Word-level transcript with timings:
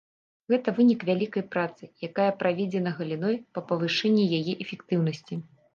Гэта 0.53 0.71
вынік 0.79 1.03
вялікай 1.09 1.45
працы, 1.55 1.83
якая 2.09 2.27
праведзена 2.41 2.97
галіной 3.03 3.35
па 3.57 3.65
павышэнні 3.73 4.29
яе 4.41 4.53
эфектыўнасці. 4.65 5.33